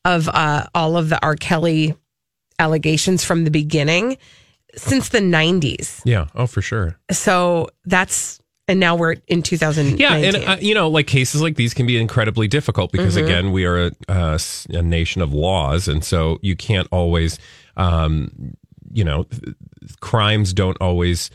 [0.05, 1.35] of uh, all of the R.
[1.35, 1.95] Kelly
[2.59, 4.17] allegations from the beginning
[4.75, 6.01] since the 90s.
[6.05, 6.27] yeah.
[6.35, 6.99] Oh, for sure.
[7.11, 9.97] So that's, and now we're in 2019.
[9.97, 13.25] Yeah, and uh, you know, like cases like these can be incredibly difficult because Mm-hmm.
[13.25, 17.39] again, we are a nation of laws, and so you can't always,
[17.75, 18.55] um,
[18.93, 19.55] you know, th-
[19.99, 21.31] crimes don't always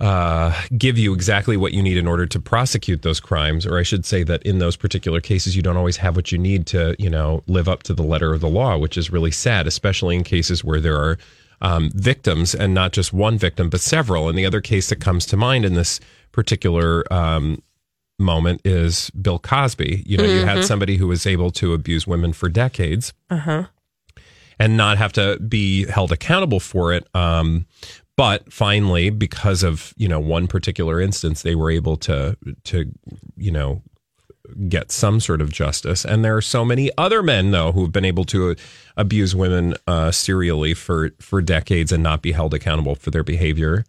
[0.00, 3.82] uh, give you exactly what you need in order to prosecute those crimes, or I
[3.84, 6.96] should say that in those particular cases, you don't always have what you need to,
[6.98, 10.16] you know, live up to the letter of the law, which is really sad, especially
[10.16, 11.18] in cases where there are
[11.60, 14.28] um, victims and not just one victim, but several.
[14.28, 16.00] And the other case that comes to mind in this
[16.32, 17.62] particular um,
[18.18, 20.04] moment is Bill Cosby.
[20.06, 23.12] You know, you had somebody who was able to abuse women for decades
[24.58, 27.06] and not have to be held accountable for it.
[27.14, 27.66] Um,
[28.16, 32.90] but finally, because of you know one particular instance, they were able to to
[33.36, 33.82] you know
[34.68, 36.04] get some sort of justice.
[36.04, 38.56] And there are so many other men though who have been able to
[38.96, 43.84] abuse women uh, serially for for decades and not be held accountable for their behavior.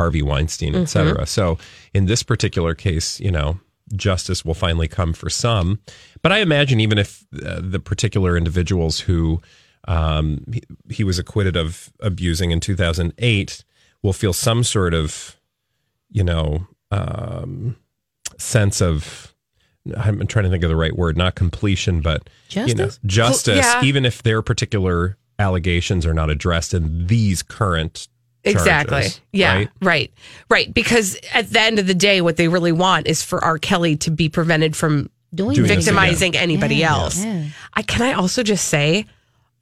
[0.00, 1.26] Harvey Weinstein, et cetera.
[1.26, 1.58] So
[1.92, 3.58] in this particular case, you know,
[3.94, 5.78] justice will finally come for some.
[6.22, 9.40] But I imagine even if uh, the particular individuals who
[9.88, 13.64] um, he, he was acquitted of abusing in 2008
[14.02, 15.36] will feel some sort of,
[16.10, 17.76] you know, um,
[18.38, 19.34] sense of,
[19.96, 23.00] I'm trying to think of the right word, not completion, but you know, Justice?
[23.06, 23.84] justice, Yeah.
[23.84, 28.08] even if their particular allegations are not addressed in these current
[28.44, 28.90] Exactly.
[29.00, 29.54] charges, Yeah.
[29.54, 29.68] right?
[29.82, 30.12] Right.
[30.48, 30.74] Right.
[30.74, 33.58] Because at the end of the day, what they really want is for R.
[33.58, 37.24] Kelly to be prevented from Doing Doing this this victimizing anybody Yeah, else.
[37.24, 37.44] yeah.
[37.74, 39.06] I can I also just say,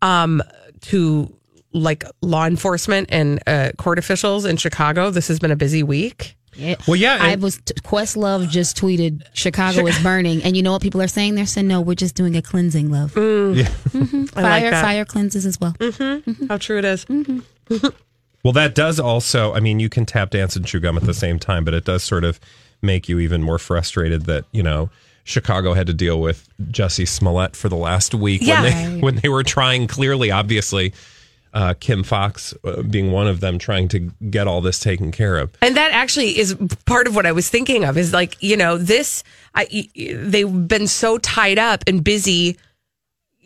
[0.00, 0.42] um,
[0.82, 1.30] to
[1.72, 6.36] like law enforcement and uh, court officials in Chicago, this has been a busy week.
[6.54, 6.76] Yeah.
[6.88, 10.80] Well, yeah, I and- was Questlove just tweeted Chicago is burning, and you know what
[10.82, 11.34] people are saying?
[11.34, 13.14] They're saying no, we're just doing a cleansing, love.
[13.16, 13.20] Yeah.
[13.64, 14.30] Mm.
[14.36, 14.82] I like Fire, that.
[14.82, 15.74] fire cleanses as well.
[16.48, 17.04] How true it is.
[18.44, 21.14] Well, that does also, I mean, you can tap dance and chew gum at the
[21.14, 22.38] same time, but it does sort of
[22.82, 24.90] make you even more frustrated that, you know,
[25.24, 28.62] Chicago had to deal with Jussie Smollett for the last week Yeah.
[28.62, 30.94] when, they, when they were trying, clearly, obviously,
[31.52, 33.98] uh, Kim Foxx uh, being one of them, trying to
[34.30, 35.50] get all this taken care of.
[35.60, 36.54] And that actually is
[36.86, 39.24] part of what I was thinking of is like, you know, this,
[39.54, 42.56] I, they've been so tied up and busy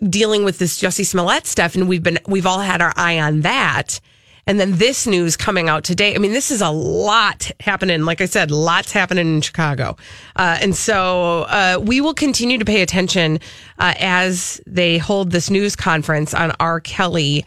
[0.08, 1.74] dealing with this Jussie Smollett stuff.
[1.74, 4.00] And we've been, we've all had our eye on that.
[4.46, 6.14] And then this news coming out today.
[6.14, 8.04] I mean, this is a lot happening.
[8.04, 9.96] Like I said, lots happening in Chicago.
[10.34, 13.38] Uh, and so uh, we will continue to pay attention
[13.78, 16.80] uh, as they hold this news conference on R.
[16.80, 17.44] Kelly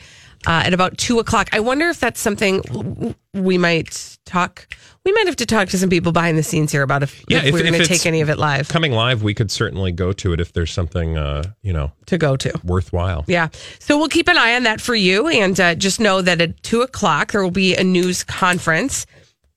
[0.48, 1.50] uh, at about two o'clock.
[1.52, 4.68] I wonder if that's something we might talk.
[5.04, 7.40] We might have to talk to some people behind the scenes here about if, Yeah,
[7.40, 9.92] if, if- we're going to take any of it live Coming live, we could certainly
[9.92, 12.52] go to it if there's something, uh, you know, to go to.
[12.64, 13.24] worthwhile.
[13.28, 13.50] Yeah.
[13.80, 15.28] So we'll keep an eye on that for you.
[15.28, 19.06] And uh, just know that at two o'clock, there will be a news conference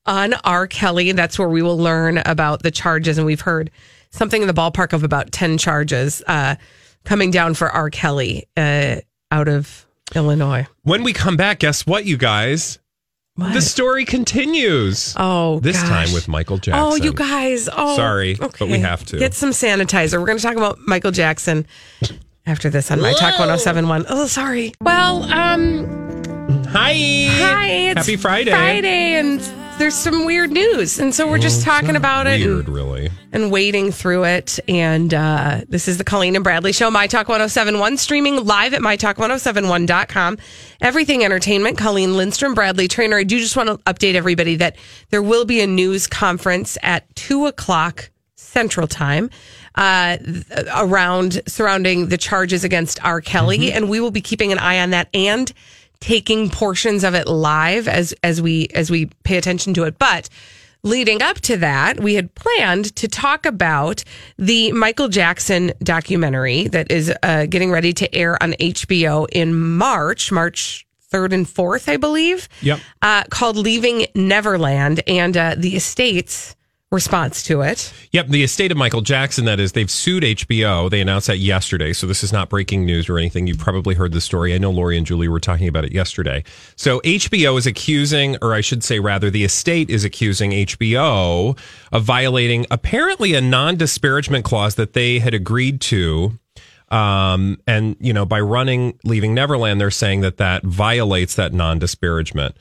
[0.07, 0.67] on R.
[0.67, 1.13] Kelly.
[1.13, 3.17] That's where we will learn about the charges.
[3.19, 3.71] And we've heard
[4.11, 6.57] something in the ballpark of about 10 charges uh,
[7.05, 7.91] coming down for R.
[7.91, 8.97] Kelly uh,
[9.31, 10.67] out of Illinois.
[10.83, 12.79] When we come back, guess what, you guys?
[13.37, 15.15] The story continues.
[15.17, 15.89] Oh, this gosh.
[15.89, 16.83] time with Michael Jackson.
[16.83, 17.69] Oh, you guys.
[17.73, 18.57] Oh, Sorry, okay.
[18.59, 19.19] but we have to.
[19.19, 20.19] Get some sanitizer.
[20.19, 21.65] We're going to talk about Michael Jackson
[22.47, 24.07] after this on My Talk 1071.
[24.09, 24.73] Oh, sorry.
[24.81, 25.87] Well, um,
[26.67, 26.95] Hi.
[27.31, 27.67] hi.
[27.69, 28.51] It's Happy Friday.
[28.51, 29.41] Friday, and
[29.79, 30.99] there's some weird news.
[30.99, 33.11] And so we're just talking about it Weird, and, really.
[33.33, 34.59] and wading through it.
[34.69, 38.81] And uh, this is the Colleen and Bradley Show, My Talk 1071, streaming live at
[38.81, 40.39] MyTalk1071.com.
[40.81, 43.17] Everything Entertainment, Colleen Lindstrom, Bradley Trainer.
[43.19, 44.77] I do just want to update everybody that
[45.11, 49.31] there will be a news conference at 2 o'clock Central Time
[49.77, 50.17] uh,
[50.77, 53.21] around surrounding the charges against R.
[53.21, 55.53] Kelly, and we will be keeping an eye on that and
[56.01, 59.99] taking portions of it live as as we as we pay attention to it.
[59.99, 60.29] But
[60.83, 64.05] leading up to that, we had planned to talk about
[64.37, 70.33] the Michael Jackson documentary that is uh, getting ready to air on HBO in March,
[70.33, 70.85] March.
[71.11, 72.51] Third and fourth, I believe.
[72.61, 72.81] Yep.
[73.01, 76.55] Uh, called "Leaving Neverland," and uh, the estate's
[76.91, 77.93] response to it.
[78.13, 80.89] Yep, the estate of Michael Jackson, that is, they've sued HBO.
[80.89, 81.93] They announced that yesterday.
[81.93, 83.47] So this is not breaking news or anything.
[83.47, 84.55] You've probably heard the story.
[84.55, 86.45] I know Lori and Julie were talking about it yesterday.
[86.77, 91.59] So HBO is accusing, or I should say rather, the estate is accusing HBO
[91.93, 96.39] of violating apparently a non disparagement clause that they had agreed to.
[96.91, 101.79] Um, and, you know, by running Leaving Neverland, they're saying that that violates that non
[101.79, 102.57] disparagement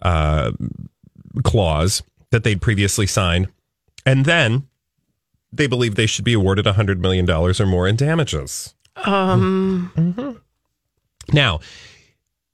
[0.00, 0.52] uh,
[1.44, 3.48] clause that they'd previously signed.
[4.06, 4.68] And then
[5.52, 8.74] they believe they should be awarded $100 million or more in damages.
[9.04, 10.40] Um,
[11.32, 11.60] Now,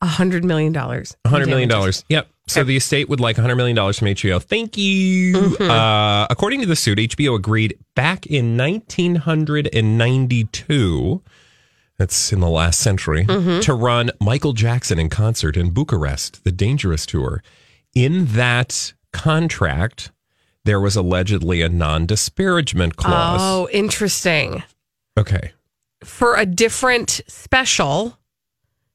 [0.01, 1.17] a hundred million dollars.
[1.27, 1.71] $100 million.
[2.09, 2.29] Yep.
[2.49, 4.43] So the estate would like $100 million from HBO.
[4.43, 5.57] Thank you.
[5.61, 11.23] Uh, according to the suit, HBO agreed back in 1992,
[11.99, 17.07] that's in the last century, to run Michael Jackson in concert in Bucharest, the Dangerous
[17.07, 17.43] Tour.
[17.95, 20.11] In that contract,
[20.65, 23.41] there was allegedly a non disparagement clause.
[23.43, 24.63] Oh, interesting.
[25.19, 25.53] Okay.
[26.05, 28.19] For a different special,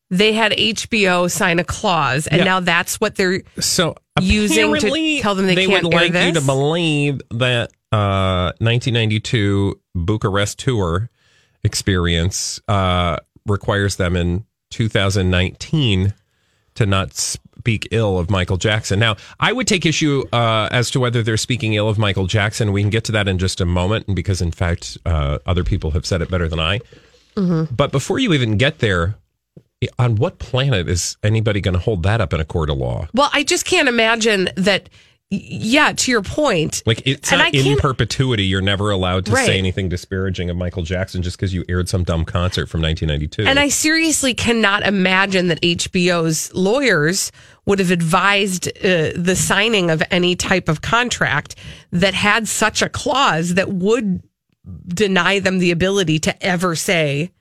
[0.09, 2.45] they had HBO sign a clause, and Yeah.
[2.45, 6.41] now that's what they're So using to tell them they can't would like you to
[6.41, 11.09] believe that uh, 1992 Bucharest tour
[11.63, 16.13] experience uh, requires them in 2019
[16.75, 18.97] to not speak ill of Michael Jackson.
[18.97, 22.71] Now, I would take issue uh, as to whether they're speaking ill of Michael Jackson.
[22.71, 25.65] We can get to that in just a moment, and because in fact, uh, other
[25.65, 26.79] people have said it better than I.
[27.35, 27.75] Mm-hmm.
[27.75, 29.17] But before you even get there,
[29.99, 33.09] on what planet is anybody going to hold that up in a court of law?
[33.13, 34.87] Well, I just can't imagine that.
[35.29, 36.83] Yeah, to your point.
[36.85, 38.45] Like it's not in perpetuity.
[38.45, 39.45] You're never allowed to Right.
[39.45, 43.45] say anything disparaging of Michael Jackson just because you aired some dumb concert from 1992.
[43.45, 47.33] And I seriously cannot imagine that HBO's lawyers
[47.65, 51.55] would have advised uh, the signing of any type of contract
[51.91, 54.23] that had such a clause that would
[54.87, 57.31] deny them the ability to ever say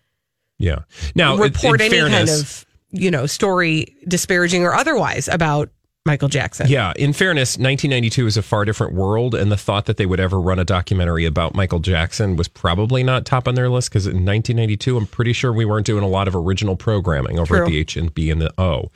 [0.59, 0.81] yeah.
[1.15, 5.69] Now, report in any kind of you know story disparaging or otherwise about
[6.07, 6.69] Michael Jackson.
[6.69, 10.21] Yeah, in fairness, 1992 is a far different world, and the thought that they would
[10.21, 14.07] ever run a documentary about Michael Jackson was probably not top on their list because
[14.07, 17.69] in 1992, I'm pretty sure we weren't doing a lot of original programming over at
[17.69, 18.91] the H and B and the O.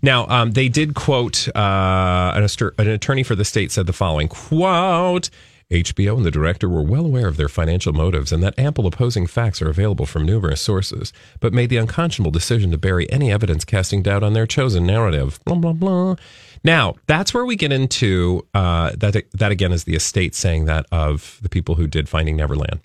[0.00, 2.46] Now, um, they did quote uh, an,
[2.78, 5.30] an attorney for the state said the following quote.
[5.70, 9.26] HBO and the director were well aware of their financial motives and that ample opposing
[9.26, 13.64] facts are available from numerous sources, but made the unconscionable decision to bury any evidence
[13.64, 15.40] casting doubt on their chosen narrative.
[15.44, 16.16] Blah, blah, blah.
[16.64, 19.22] Now, that's where we get into uh, that.
[19.32, 22.80] That again is the estate saying that of the people who did Finding Neverland.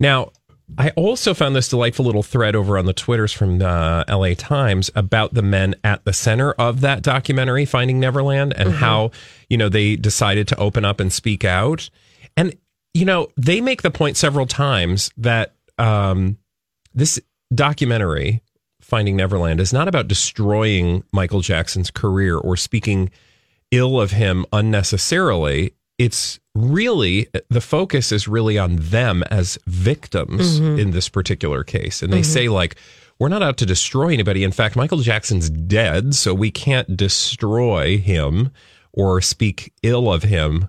[0.00, 0.32] Now,
[0.78, 4.90] I also found this delightful little thread over on the Twitters from the LA Times
[4.94, 9.12] about the men at the center of that documentary, Finding Neverland, and how,
[9.48, 11.88] you know, they decided to open up and speak out.
[12.36, 12.56] And,
[12.94, 16.36] you know, they make the point several times that um,
[16.94, 17.20] this
[17.54, 18.42] documentary,
[18.86, 23.10] Finding Neverland, is not about destroying Michael Jackson's career or speaking
[23.72, 25.72] ill of him unnecessarily.
[25.98, 30.78] It's really the focus is really on them as victims mm-hmm.
[30.78, 32.00] in this particular case.
[32.00, 32.32] And they mm-hmm.
[32.32, 32.76] say, like,
[33.18, 34.44] we're not out to destroy anybody.
[34.44, 38.52] In fact, Michael Jackson's dead, so we can't destroy him
[38.92, 40.68] or speak ill of him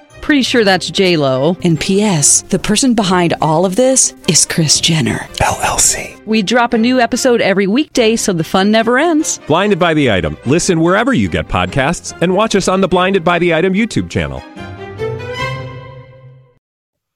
[0.21, 1.57] Pretty sure that's J Lo.
[1.63, 2.43] And P.S.
[2.43, 5.17] The person behind all of this is Kris Jenner.
[5.41, 6.23] LLC.
[6.25, 9.39] We drop a new episode every weekday, so the fun never ends.
[9.47, 10.37] Blinded by the item.
[10.45, 14.09] Listen wherever you get podcasts, and watch us on the Blinded by the Item YouTube
[14.09, 14.41] channel.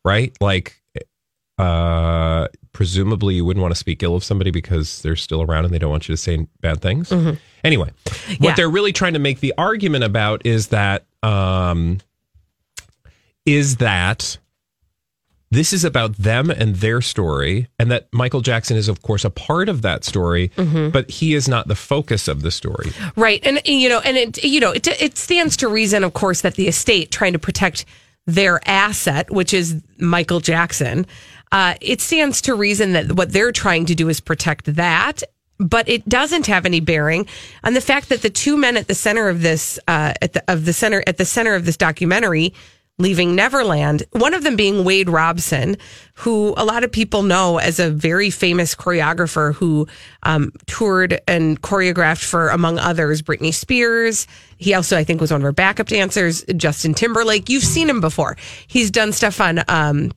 [0.04, 0.82] Right, like.
[1.58, 5.74] Uh, presumably you wouldn't want to speak ill of somebody because they're still around and
[5.74, 7.10] they don't want you to say bad things.
[7.64, 7.90] Anyway,
[8.28, 8.56] what Yeah.
[8.56, 12.00] they're really trying to make the argument about is that um,
[13.46, 14.38] is that
[15.52, 19.30] this is about them and their story, and that Michael Jackson is, of course, a
[19.30, 20.52] part of that story,
[20.92, 22.92] but he is not the focus of the story.
[23.16, 23.46] Right.
[23.46, 26.56] And, you know, and it, you know, it, it stands to reason, of course, that
[26.56, 27.86] the estate trying to protect
[28.26, 31.06] their asset, which is Michael Jackson,
[31.52, 35.22] uh, it stands to reason that what they're trying to do is protect that.
[35.58, 37.28] But it doesn't have any bearing
[37.64, 40.44] on the fact that the two men at the center of this, uh, at the,
[40.52, 42.54] of the center, at the center of this documentary,
[42.98, 45.76] leaving Neverland, one of them being Wade Robson,
[46.14, 49.88] who a lot of people know as a very famous choreographer who
[50.24, 54.28] um, toured and choreographed for, among others, Britney Spears.
[54.58, 57.50] He also, I think, was one of her backup dancers, Justin Timberlake.
[57.50, 58.38] You've seen him before.
[58.68, 59.62] He's done stuff on.
[59.68, 60.14] Um,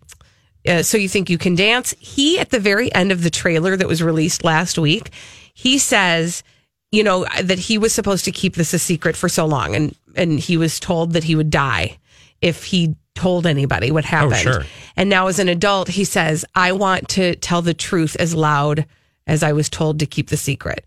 [0.66, 1.94] uh, so you think you can dance?
[1.98, 5.10] He at the very end of the trailer that was released last week,
[5.54, 6.44] he says,
[6.92, 9.94] you know, that he was supposed to keep this a secret for so long, and
[10.14, 11.98] and he was told that he would die
[12.40, 14.37] if he told anybody what oh, happened.
[14.37, 14.64] sure.
[14.96, 18.87] And now as an adult, he says, I want to tell the truth as loud
[19.27, 20.85] as I was told to keep the secret.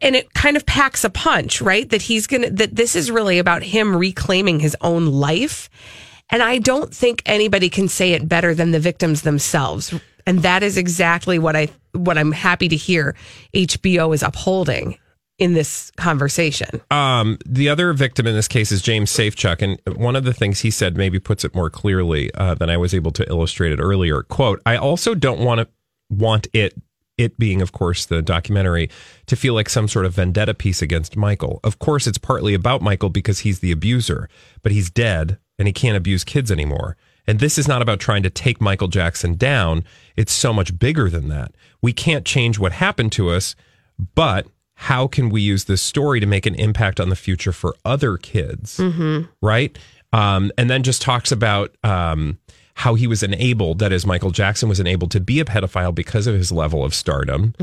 [0.00, 1.88] And it kind of packs a punch, right?
[1.88, 5.70] That he's going to, that this is really about him reclaiming his own life.
[6.30, 9.92] And I don't think anybody can say it better than the victims themselves.
[10.26, 13.16] And that is exactly what I, what I'm happy to hear
[13.54, 14.96] HBO is upholding
[15.38, 16.80] in this conversation.
[16.90, 20.60] Um, the other victim in this case is James Safechuck, and one of the things
[20.60, 23.80] he said maybe puts it more clearly uh, than I was able to illustrate it
[23.80, 24.22] earlier.
[24.22, 25.68] "Quote: I also don't want to
[26.10, 26.74] want it
[27.18, 28.90] it being, of course, the documentary,
[29.26, 31.60] to feel like some sort of vendetta piece against Michael.
[31.62, 34.28] Of course, it's partly about Michael because he's the abuser,
[34.62, 36.96] but he's dead and he can't abuse kids anymore.
[37.26, 39.84] And this is not about trying to take Michael Jackson down.
[40.16, 41.54] It's so much bigger than that.
[41.80, 43.54] We can't change what happened to us,
[44.14, 44.46] but
[44.88, 48.16] how can we use this story to make an impact on the future for other
[48.16, 48.80] kids?
[49.40, 49.76] Right.
[50.12, 52.38] Um, and then just talks about um,
[52.74, 56.26] how he was enabled, that is, Michael Jackson was enabled to be a pedophile because
[56.26, 57.54] of his level of stardom,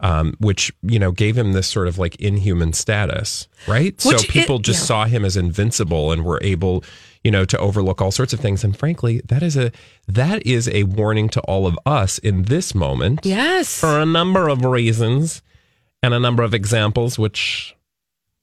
[0.00, 3.48] um, which, you know, gave him this sort of like inhuman status.
[3.66, 4.00] Right.
[4.00, 4.86] so Which it- people just yeah.
[4.86, 6.84] saw him as invincible and were able
[7.24, 9.72] you know to overlook all sorts of things and frankly that is a
[10.06, 13.80] that is a warning to all of us in this moment Yes.
[13.80, 15.42] for a number of reasons
[16.02, 17.74] and a number of examples which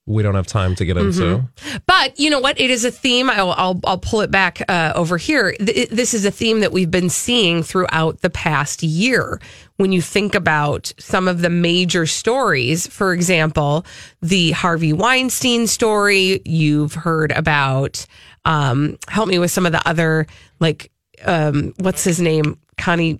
[0.07, 1.77] we don't have time to get into Mm-hmm.
[1.87, 2.59] But you know what?
[2.59, 3.27] It is a theme.
[3.27, 5.53] I'll I'll, I'll pull it back uh, over here.
[5.53, 9.41] Th- This is a theme that we've been seeing throughout the past year.
[9.77, 13.83] When you think about some of the major stories, for example,
[14.21, 18.05] the Harvey Weinstein story, you've heard about.
[18.45, 20.27] Um, help me with some of the other
[20.59, 20.91] like
[21.25, 22.59] um, what's his name?
[22.77, 23.19] Connie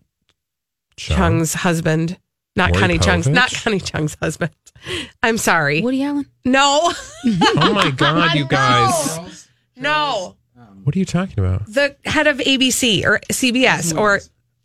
[0.98, 1.18] Chung.
[1.18, 2.20] Chung's husband.
[2.56, 3.28] Not Maury Connie Chung's.
[3.28, 4.52] Not Connie Chung's husband.
[5.24, 5.82] I'm sorry.
[5.82, 6.26] Woody Allen.
[6.46, 6.92] No,
[7.26, 9.48] oh my god you guys
[9.78, 10.36] no.
[10.84, 14.22] what are you talking about the head of ABC or CBS or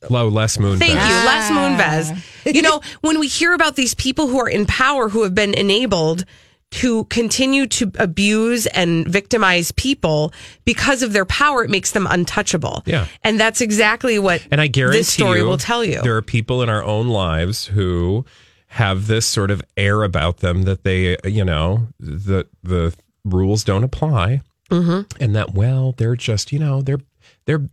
[0.09, 2.13] low les moon thank you, Les Ah.
[2.13, 2.55] Moonves.
[2.55, 5.53] You know, when we hear about these people who are in power who have been
[5.55, 6.25] enabled
[6.71, 10.33] to continue to abuse and victimize people
[10.65, 12.83] because of their power, it makes them untouchable.
[12.87, 13.07] Yeah.
[13.25, 16.01] And that's exactly what And I guarantee this story you, will tell you.
[16.03, 18.25] There are people in our own lives who
[18.69, 22.95] have this sort of air about them that they, you know, the the
[23.25, 25.23] rules don't apply, mm-hmm.
[25.23, 27.01] and that well, they're just, you know, they're
[27.47, 27.69] they're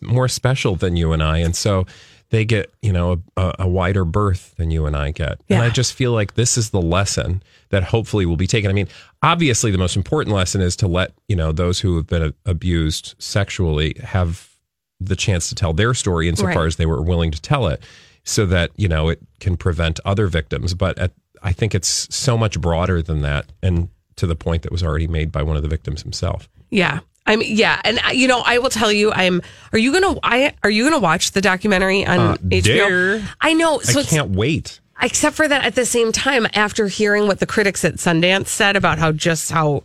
[0.00, 1.86] more special than you and I, and so
[2.32, 5.38] they get, you know, a, a wider berth than you and I get.
[5.50, 8.70] And I just feel like this is the lesson that hopefully will be taken.
[8.70, 8.88] I mean,
[9.22, 13.14] obviously, the most important lesson is to let you know those who have been abused
[13.18, 14.48] sexually have
[14.98, 16.66] the chance to tell their story insofar Right.
[16.68, 17.82] as they were willing to tell it
[18.24, 21.10] so that you know it can prevent other victims but at,
[21.42, 25.08] i think it's so much broader than that and to the point that was already
[25.08, 27.00] made by one of the victims himself yeah.
[27.26, 29.42] I mean, yeah, and uh, you know, I will tell you, I'm.
[29.72, 30.18] Are you gonna?
[30.22, 32.62] I are you gonna watch the documentary on Uh, HBO?
[32.64, 33.28] dare.
[33.40, 33.78] I know.
[33.80, 37.46] So i can't wait except for that at the same time after hearing what the
[37.46, 39.82] critics at sundance said about how just how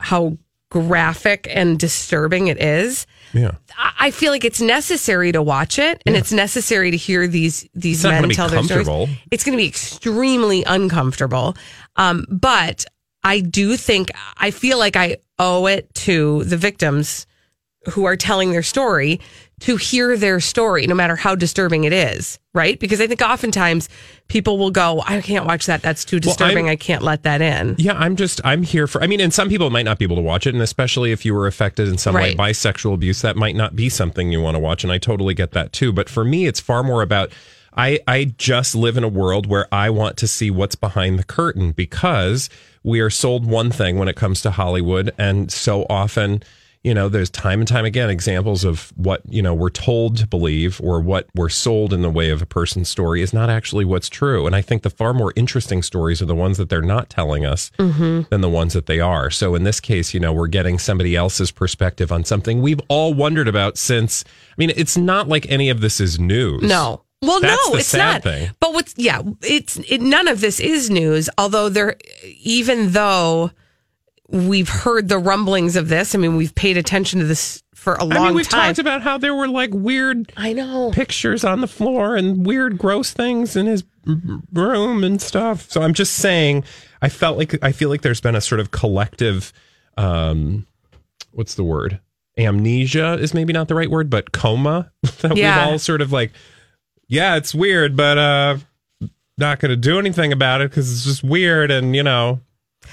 [0.00, 0.36] how
[0.70, 6.02] graphic and disturbing it is yeah I- i feel like it's necessary to watch it
[6.06, 8.88] and it's necessary to hear these these It's men tell their stories
[9.30, 11.56] it's going to be extremely uncomfortable
[11.94, 12.84] um, but
[13.26, 17.26] i do think i feel like i owe it to the victims
[17.90, 19.20] who are telling their story
[19.60, 22.78] to hear their story, no matter how disturbing it is, right?
[22.80, 23.88] Because I think oftentimes
[24.28, 25.80] people will go, I can't watch that.
[25.82, 26.66] That's too disturbing.
[26.66, 27.76] I'm- I can't let that in.
[27.78, 30.16] yeah i'm just i'm here for i mean and some people might not be able
[30.16, 33.22] to watch it and especially if you were affected in some way by sexual abuse
[33.22, 35.92] that might not be something you want to watch and i totally get that too
[35.92, 37.30] but for me it's far more about
[37.78, 41.24] I, I just live in a world where I want to see what's behind the
[41.24, 42.48] curtain because
[42.86, 45.12] we are sold one thing when it comes to Hollywood.
[45.18, 46.40] And so often,
[46.84, 50.26] you know, there's time and time again examples of what, you know, we're told to
[50.26, 53.84] believe or what we're sold in the way of a person's story is not actually
[53.84, 54.46] what's true.
[54.46, 57.44] And I think the far more interesting stories are the ones that they're not telling
[57.44, 58.22] us mm-hmm.
[58.30, 59.32] than the ones that they are.
[59.32, 63.12] So in this case, you know, we're getting somebody else's perspective on something we've all
[63.12, 66.62] wondered about since, I mean, it's not like any of this is news.
[66.62, 67.02] No.
[67.22, 68.22] Well, That's no, it's not.
[68.22, 68.50] thing.
[68.60, 71.30] But what's yeah, it's it, none of this is news.
[71.38, 71.96] Although there,
[72.42, 73.50] even though
[74.28, 78.00] we've heard the rumblings of this, I mean, we've paid attention to this for a
[78.04, 78.22] long time.
[78.22, 78.66] I mean, we've time.
[78.68, 80.90] talked about how there were like weird I know.
[80.92, 83.84] pictures on the floor and weird, gross things in his
[84.52, 85.70] room and stuff.
[85.70, 86.64] So I'm just saying,
[87.00, 89.52] I felt like I feel like there's been a sort of collective,
[89.96, 90.66] um,
[91.32, 92.00] what's the word?
[92.38, 95.64] Amnesia is maybe not the right word, but coma that Yeah.
[95.64, 96.32] we've all sort of like,
[97.08, 98.56] yeah, it's weird, but uh,
[99.38, 102.40] not going to do anything about it because it's just weird, and you know.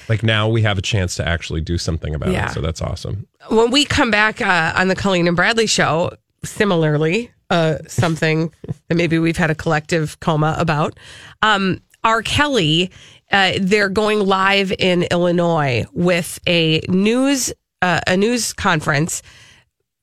[0.09, 2.49] Like now we have a chance to actually do something about Yeah.
[2.49, 2.53] it.
[2.53, 3.27] So that's awesome.
[3.49, 6.11] when we come back uh, on the Colleen and Bradley show,
[6.43, 8.51] similarly, uh, something
[8.89, 10.97] that maybe we've had a collective coma about.
[11.43, 12.21] Um, R.
[12.23, 12.91] Kelly,
[13.31, 19.21] uh, they're going live in Illinois with a news uh, a news conference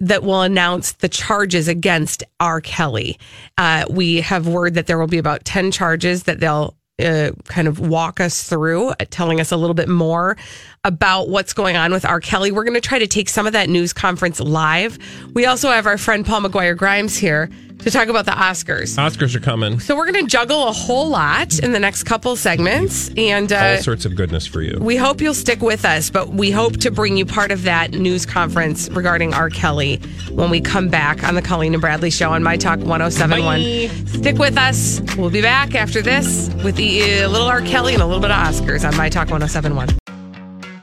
[0.01, 2.61] that will announce the charges against R.
[2.61, 3.19] Kelly.
[3.59, 7.69] Uh, we have word that there will be about 10 charges that they'll uh, kind
[7.69, 10.37] of walk us through, uh, telling us a little bit more
[10.85, 12.21] about what's going on with R.
[12.21, 12.51] Kelly.
[12.53, 14.99] We're going to try to take some of that news conference live.
[15.35, 17.51] We also have our friend Paul McGuire Grimes here
[17.81, 18.97] to talk about the Oscars.
[18.97, 19.79] Oscars are coming.
[19.81, 23.75] So we're going to juggle a whole lot in the next couple segments, and uh,
[23.77, 24.79] All sorts of goodness for you.
[24.81, 26.09] we hope you'll stick with us.
[26.11, 29.51] But we hope to bring you part of that news conference regarding R.
[29.51, 29.97] Kelly
[30.31, 34.07] when we come back on the Colleen and Bradley Show on My Talk 1071.
[34.09, 35.01] Stick with us.
[35.19, 37.61] We'll be back after this with the, uh, little R.
[37.63, 40.00] Kelly and a little bit of Oscars on My Talk 1071.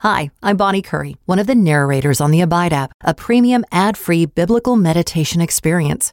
[0.00, 3.96] Hi, I'm Bonnie Curry, one of the narrators on the Abide app, a premium ad
[3.96, 6.12] free biblical meditation experience.